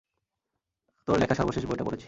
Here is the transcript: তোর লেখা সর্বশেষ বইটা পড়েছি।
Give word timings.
তোর 1.07 1.15
লেখা 1.19 1.35
সর্বশেষ 1.35 1.63
বইটা 1.65 1.83
পড়েছি। 1.83 1.99